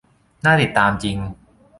[0.45, 1.17] น่าติดตามจริง